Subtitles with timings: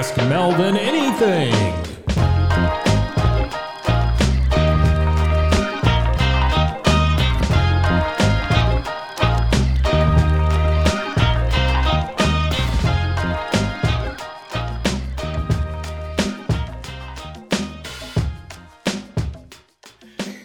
[0.00, 1.52] Ask Melvin Anything.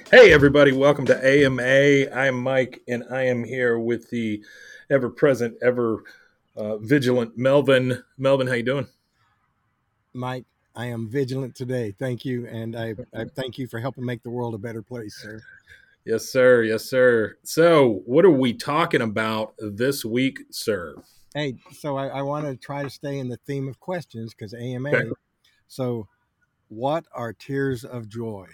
[0.10, 2.10] Hey, everybody, welcome to AMA.
[2.11, 4.43] I'm Mike, and I am here with the
[4.89, 6.04] ever present, ever
[6.56, 8.04] uh, vigilant Melvin.
[8.18, 8.88] Melvin, how you doing?
[10.14, 10.46] Mike,
[10.76, 11.94] I am vigilant today.
[11.98, 12.48] Thank you.
[12.48, 15.42] And I, I thank you for helping make the world a better place, sir.
[16.06, 16.64] Yes, sir.
[16.64, 17.38] Yes, sir.
[17.44, 20.96] So, what are we talking about this week, sir?
[21.34, 24.54] Hey, so I, I want to try to stay in the theme of questions because
[24.54, 24.89] AMA.
[24.89, 25.10] Okay.
[25.68, 26.08] So,
[26.68, 28.48] what are tears of joy?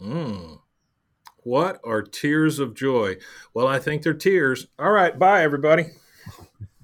[0.00, 0.58] Mm.
[1.44, 3.16] What are tears of joy?
[3.54, 4.66] Well, I think they're tears.
[4.78, 5.86] All right, bye, everybody.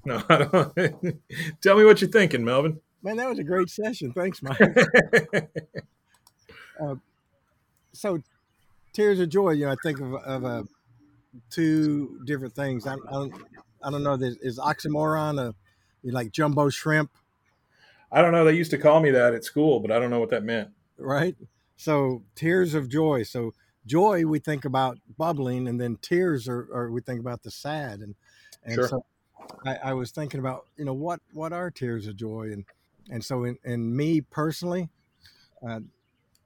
[0.05, 0.75] No, I don't.
[1.61, 2.81] Tell me what you're thinking, Melvin.
[3.03, 4.13] Man, that was a great session.
[4.13, 4.61] Thanks, Mike.
[6.83, 6.97] uh,
[7.93, 8.21] so,
[8.93, 9.51] tears of joy.
[9.51, 10.63] You know, I think of, of uh,
[11.51, 12.87] two different things.
[12.87, 13.35] I, I don't,
[13.83, 14.15] I don't know.
[14.15, 15.55] Is, is oxymoron a
[16.05, 17.11] like jumbo shrimp,
[18.11, 18.45] I don't know.
[18.45, 20.71] They used to call me that at school, but I don't know what that meant.
[20.97, 21.37] right?
[21.77, 23.23] So, tears of joy.
[23.23, 23.53] So,
[23.87, 28.01] joy we think about bubbling, and then tears are, are we think about the sad.
[28.01, 28.15] And
[28.65, 28.89] and Sure.
[28.89, 29.05] so,
[29.65, 32.65] I, I was thinking about you know what what are tears of joy, and
[33.11, 34.89] and so in, in me personally,
[35.67, 35.81] uh,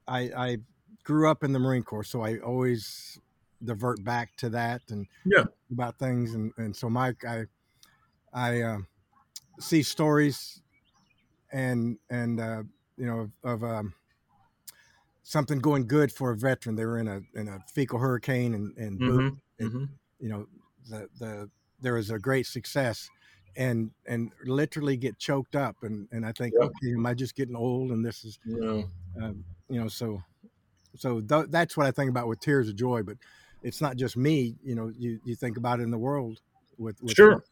[0.09, 0.57] I I
[1.05, 3.19] grew up in the Marine Corps, so I always
[3.65, 5.45] divert back to that and Yeah.
[5.71, 7.47] about things, and and so Mike, I
[8.33, 8.79] I uh,
[9.61, 10.63] see stories
[11.53, 12.63] and and uh,
[12.97, 13.95] you know of um,
[15.23, 16.77] something going good for a veteran.
[16.77, 19.85] They were in a in a fecal hurricane and and boom, hmm hmm
[20.21, 20.47] you know
[20.89, 23.09] the the there was a great success
[23.57, 26.67] and and literally get choked up and and I think Yeah.
[26.67, 28.89] okay am I just getting old and this is No.
[29.21, 30.23] um, you know so
[30.97, 33.17] so th- that's what I think about with tears of joy but
[33.63, 36.41] it's not just me you know you you think about it in the world
[36.79, 37.45] with, with Sure.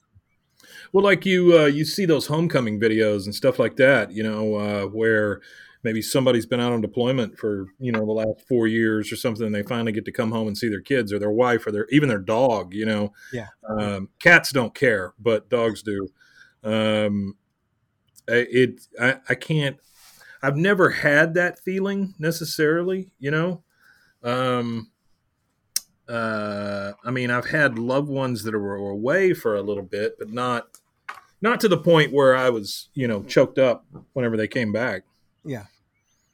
[0.93, 4.12] Well, like you, uh, you see those homecoming videos and stuff like that.
[4.12, 5.41] You know, uh, where
[5.83, 9.47] maybe somebody's been out on deployment for you know the last four years or something,
[9.47, 11.73] and they finally get to come home and see their kids or their wife or
[11.73, 12.75] their even their dog.
[12.75, 13.49] You know, Yeah.
[13.69, 16.09] Um, cats don't care, but dogs do.
[16.63, 17.37] Um,
[18.29, 19.77] it, I, I can't.
[20.43, 23.11] I've never had that feeling necessarily.
[23.19, 23.62] You know.
[24.23, 24.91] Um,
[26.09, 30.31] uh, I mean, I've had loved ones that were away for a little bit, but
[30.31, 30.67] not
[31.41, 35.05] not to the point where I was, you know, choked up whenever they came back.
[35.45, 35.65] Yeah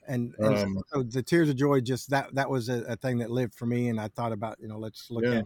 [0.09, 2.97] and, and so- Um, so the tears of joy just that that was a, a
[2.97, 5.39] thing that lived for me and I thought about you know let's look Yeah.
[5.39, 5.45] at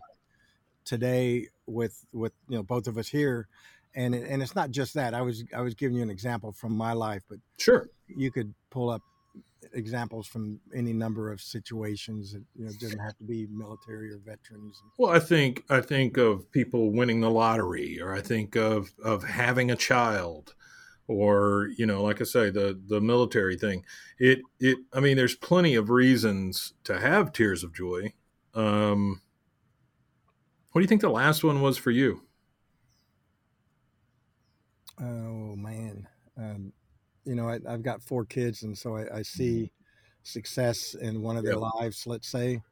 [0.84, 3.48] today with with you know both of us here
[3.94, 6.52] and it, and it's not just that I was I was giving you an example
[6.52, 7.88] from my life but Sure.
[8.06, 9.02] you could pull up
[9.74, 14.18] examples from any number of situations that you know doesn't have to be military or
[14.18, 18.92] veterans Well, I think I think of people winning the lottery, or I think of
[19.04, 20.54] of having a child,
[21.10, 23.84] or you know, like I say, the the military thing.
[24.18, 24.78] It it.
[24.92, 28.14] I mean, there's plenty of reasons to have tears of joy.
[28.54, 29.22] Um,
[30.72, 32.26] what do you think the last one was for you?
[35.00, 36.06] oh man
[36.36, 36.72] um,
[37.24, 39.72] you know I, i've got four kids and so i, I see
[40.22, 41.70] success in one of their Yeah.
[41.80, 42.62] lives let's say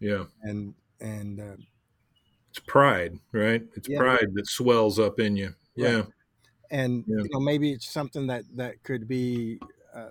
[0.00, 1.56] Yeah, and and uh,
[2.50, 3.62] it's pride, right?
[3.76, 3.98] It's Yeah.
[3.98, 5.54] pride that swells up in you.
[5.76, 5.92] Right.
[5.92, 6.02] Yeah.
[6.70, 7.22] And Yeah.
[7.22, 9.60] you know maybe it's something that that could be
[9.94, 10.10] uh,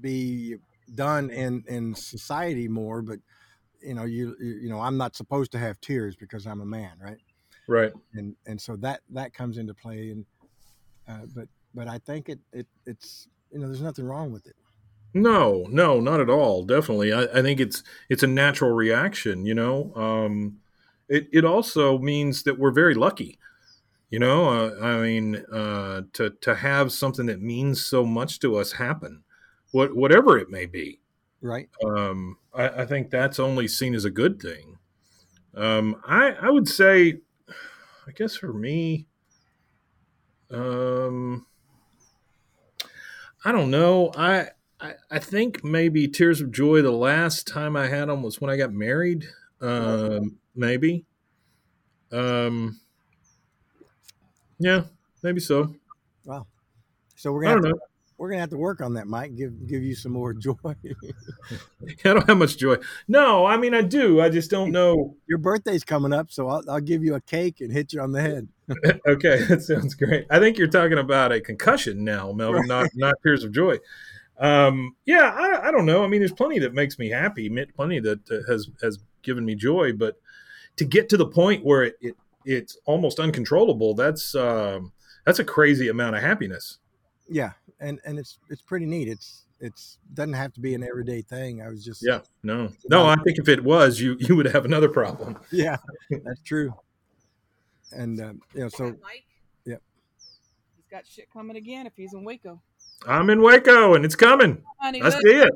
[0.00, 0.56] be
[0.94, 3.18] done in in society more but
[3.82, 6.66] you know you you you know i'm not supposed to have tears because i'm a
[6.66, 7.18] man right
[7.66, 7.92] Right.
[8.14, 10.26] and and so that that comes into play and
[11.08, 14.56] uh, but but i think it it it's you know there's nothing wrong with it
[15.14, 16.64] No, no, not at all.
[16.64, 19.44] Definitely, I, I think it's it's a natural reaction.
[19.44, 20.60] You know, um,
[21.08, 23.38] it it also means that we're very lucky.
[24.12, 28.56] You know, uh, I mean, uh, to to have something that means so much to
[28.56, 29.24] us happen,
[29.70, 31.00] what whatever it may be.
[31.40, 34.76] right Um, I, I think that's only seen as a good thing.
[35.54, 37.20] Um, I I would say,
[38.06, 39.06] I guess for me,
[40.50, 41.46] um,
[43.46, 44.12] I don't know.
[44.14, 44.48] I,
[44.78, 46.82] I I think maybe tears of joy.
[46.82, 49.24] The last time I had them was when I got married.
[49.62, 51.06] Um, maybe.
[52.10, 52.81] Um,
[54.62, 54.82] yeah,
[55.22, 55.74] maybe so.
[56.24, 56.46] wow
[57.16, 57.78] so we're gonna don't have know.
[57.78, 57.84] to,
[58.18, 60.74] we're gonna have to work on that mike give give you some more joy I
[62.04, 62.76] don't have much joy.
[63.08, 64.20] No, I mean I do.
[64.20, 65.16] I just don't know.
[65.26, 68.12] your birthday's coming up so I'll, I'll give you a cake and hit you on
[68.12, 68.48] the head
[69.06, 70.26] okay, that sounds great.
[70.30, 73.78] I think you're talking about a concussion now, Melvin, not not tears of joy.
[74.38, 76.02] Um, yeah, I, I, don't know.
[76.02, 79.54] I mean, there's plenty that makes me happy, plenty that uh, has has given me
[79.54, 80.16] joy, but
[80.76, 84.92] to get to the point where it, it it's almost uncontrollable, that's um,
[85.24, 86.78] that's a crazy amount of happiness.
[87.28, 89.08] Yeah, and and it's it's pretty neat.
[89.08, 91.62] It's it's doesn't have to be an everyday thing.
[91.62, 93.06] I was just yeah, no, no.
[93.06, 95.38] I think if it was, you you would have another problem.
[95.50, 95.76] Yeah,
[96.10, 96.74] that's true.
[97.92, 99.24] And uh, you know, so Mike,
[99.64, 99.76] yeah,
[100.76, 102.60] he's got shit coming again if he's in Waco.
[103.06, 104.62] I'm in Waco and it's coming.
[104.80, 105.52] Honey, I look, see it.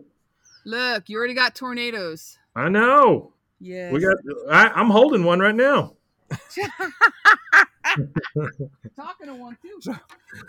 [0.64, 2.38] Look, you already got tornadoes.
[2.54, 3.32] I know.
[3.60, 4.16] Yeah, we got.
[4.50, 5.94] I, I'm holding one right now.
[8.96, 9.78] Talking to one too.
[9.81, 9.94] So,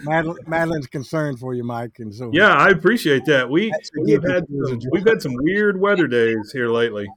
[0.01, 3.49] Madeline, Madeline's concerned for you, Mike, and so yeah, I appreciate that.
[3.49, 7.07] We we've had some, we've had some weird weather days here lately.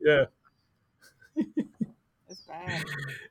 [0.00, 0.26] Yeah.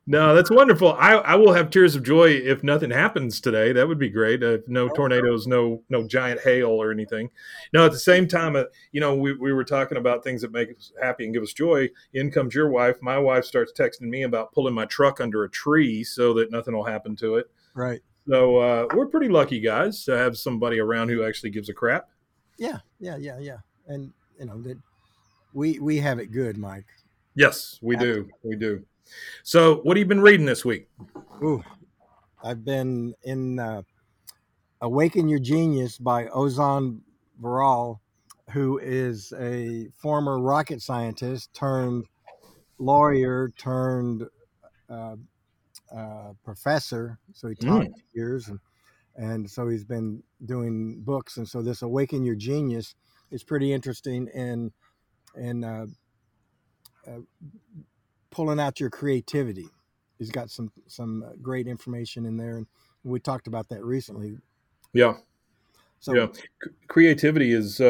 [0.05, 0.93] No, that's wonderful.
[0.93, 3.71] I, I will have tears of joy if nothing happens today.
[3.71, 4.43] That would be great.
[4.43, 7.29] Uh, no tornadoes, no no giant hail or anything.
[7.71, 10.51] No, at the same time, uh, you know, we, we were talking about things that
[10.51, 11.89] make us happy and give us joy.
[12.13, 12.97] In comes your wife.
[13.01, 16.75] My wife starts texting me about pulling my truck under a tree so that nothing
[16.75, 17.49] will happen to it.
[17.73, 18.01] Right.
[18.27, 22.09] So uh, we're pretty lucky guys to have somebody around who actually gives a crap.
[22.57, 23.57] Yeah, yeah, yeah, yeah.
[23.87, 24.77] And you know that
[25.53, 26.87] we we have it good, Mike.
[27.35, 28.29] Yes, we do.
[28.43, 28.83] We do.
[29.43, 30.89] So, what have you been reading this week?
[31.43, 31.63] Ooh,
[32.43, 33.81] I've been in uh,
[34.81, 37.01] Awaken Your Genius by Ozan
[37.41, 37.99] Varol,
[38.51, 42.05] who is a former rocket scientist turned
[42.79, 44.23] lawyer turned
[44.89, 45.15] uh,
[45.95, 47.19] uh, professor.
[47.33, 47.93] So he taught mm.
[48.13, 48.59] years, and,
[49.15, 51.37] and so he's been doing books.
[51.37, 52.95] And so this Awaken Your Genius
[53.31, 54.71] is pretty interesting and
[55.35, 55.85] in uh,
[57.07, 57.19] uh,
[58.33, 59.69] pulling out your creativity.
[60.17, 62.67] He's got some some uh, great information in there, and
[63.03, 64.37] we talked about that recently.
[64.93, 65.15] Yeah.
[65.99, 66.27] So, yeah,
[66.89, 67.85] creativity is uh,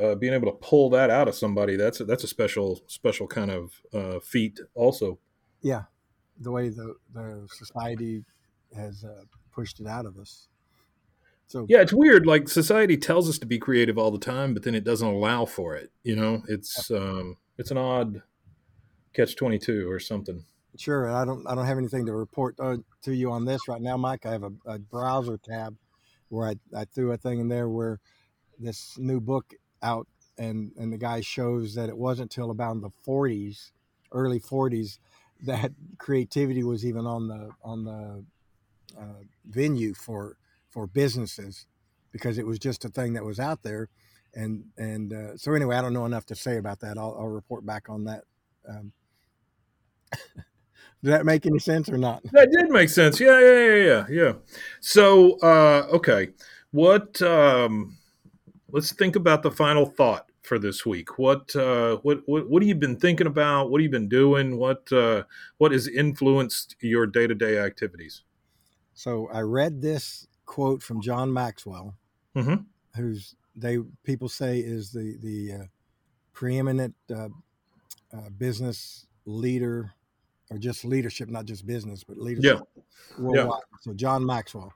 [0.00, 1.74] uh, being able to pull that out of somebody.
[1.74, 5.18] That's a, that's a special special kind of uh, feat, also.
[5.62, 5.82] Yeah,
[6.40, 8.24] the way the the society
[8.76, 10.46] has uh, pushed it out of us.
[11.48, 12.24] So yeah, it's weird.
[12.24, 15.44] Like society tells us to be creative all the time, but then it doesn't allow
[15.44, 15.90] for it.
[16.04, 18.22] You know, it's um, it's an odd
[19.16, 20.44] catch 22 or something.
[20.78, 23.80] Sure i don't i don't have anything to report uh, to you on this right
[23.80, 24.26] now mike.
[24.26, 25.74] I have a, a, browser tab
[26.28, 27.98] where I, I threw a thing in there where
[28.58, 32.90] this new book out and and the guy shows that it wasn't till about the
[33.06, 33.70] 40s
[34.12, 34.98] early 40s
[35.44, 38.24] that creativity was even on the on the
[38.98, 40.36] uh, venue for
[40.68, 41.66] for businesses
[42.12, 43.88] because it was just a thing that was out there.
[44.34, 46.98] And and uh, so anyway i don't know enough to say about that.
[46.98, 48.24] I'll, I'll report back on that
[48.68, 48.92] um,
[51.02, 52.22] Did that make any sense or not?
[52.32, 53.20] That did make sense.
[53.20, 54.32] Yeah, yeah, yeah, yeah, yeah.
[54.80, 56.30] So, uh, okay,
[56.72, 57.20] what?
[57.22, 57.96] Um,
[58.72, 61.18] let's think about the final thought for this week.
[61.18, 63.70] What, uh, what, what, what have you been thinking about?
[63.70, 64.56] What have you been doing?
[64.56, 65.24] What, uh,
[65.58, 68.22] what has influenced your day to day activities?
[68.94, 71.94] So, I read this quote from John Maxwell,
[72.34, 72.62] mm-hmm.
[72.96, 75.64] who's they people say is the the uh,
[76.32, 77.28] preeminent uh,
[78.12, 79.92] uh, business leader
[80.50, 82.84] or just leadership, not just business, but leadership yeah.
[83.18, 83.60] worldwide.
[83.72, 83.78] Yeah.
[83.80, 84.72] So John Maxwell,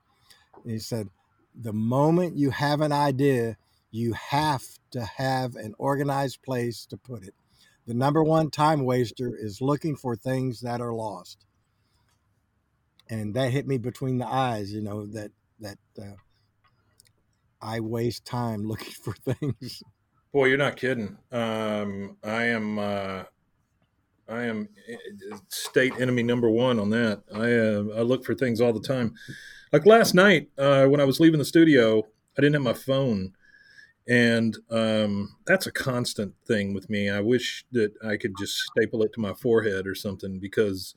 [0.65, 1.09] he said,
[1.55, 3.57] the moment you have an idea,
[3.91, 4.63] you have
[4.93, 7.35] to have an organized place to put it.
[7.87, 11.45] The number one time waster is looking for things that are lost.
[13.09, 16.15] And that hit me between the eyes, you know, that, that, uh,
[17.61, 19.83] I waste time looking for things.
[20.33, 21.19] Boy, you're not kidding.
[21.33, 23.25] Um, I am, uh,
[24.31, 24.97] I am eh,
[25.49, 27.23] state enemy number one on that.
[27.35, 29.15] I uh, I look for things all the time.
[29.73, 32.01] Like last night uh, when I was leaving the studio,
[32.39, 33.33] I didn't have my phone,
[34.09, 37.11] and um, that's a constant thing with me.
[37.11, 40.95] I wish that I could just staple it to my forehead or something because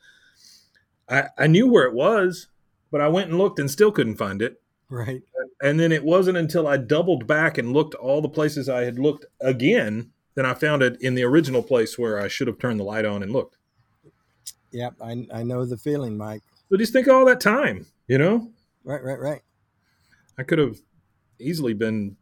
[1.09, 2.47] I I knew where it was,
[2.91, 4.61] but I went and looked and still couldn't find it.
[4.89, 5.23] Right.
[5.63, 8.99] And then it wasn't until I doubled back and looked all the places I had
[8.99, 12.79] looked again then I found it in the original place where I should have turned
[12.79, 13.57] the light on and looked.
[14.71, 16.41] Yep, I, I know the feeling, Mike.
[16.69, 18.49] So just think of all that time, you know?
[18.83, 19.41] Right, right, right.
[20.37, 20.77] I could have
[21.39, 22.17] easily been,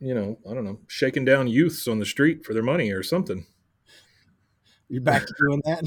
[0.00, 3.02] you know, I don't know, shaking down youths on the street for their money or
[3.02, 3.46] something.
[4.90, 5.84] You back to doing that?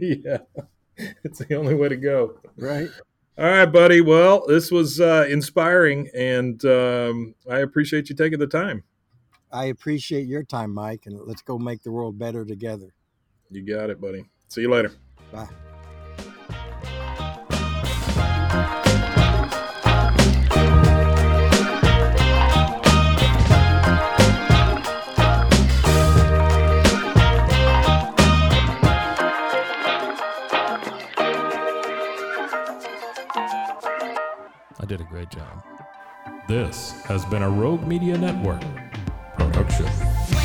[0.00, 2.40] yeah, it's the only way to go.
[2.56, 2.88] Right.
[3.38, 4.00] All right, buddy.
[4.00, 8.82] Well, this was uh, inspiring, and um, I appreciate you taking the time.
[9.52, 12.94] I appreciate your time, Mike, and let's go make the world better together.
[13.50, 14.24] You got it, buddy.
[14.48, 14.92] See you later.
[15.30, 15.48] Bye.
[34.80, 35.62] I did a great job.
[36.48, 38.62] This has been a Rogue Media Network.
[39.52, 40.41] Oh, Dankeschön.